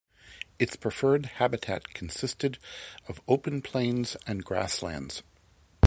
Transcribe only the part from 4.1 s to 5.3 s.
and grasslands.